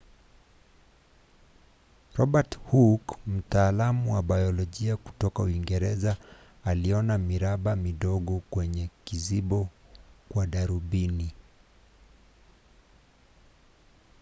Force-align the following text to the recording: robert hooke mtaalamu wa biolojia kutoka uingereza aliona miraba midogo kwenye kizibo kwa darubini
robert 2.15 2.59
hooke 2.65 3.15
mtaalamu 3.27 4.13
wa 4.13 4.21
biolojia 4.23 4.97
kutoka 4.97 5.43
uingereza 5.43 6.17
aliona 6.63 7.17
miraba 7.17 7.75
midogo 7.75 8.41
kwenye 8.49 8.89
kizibo 9.03 9.67
kwa 10.29 10.47
darubini 10.47 11.33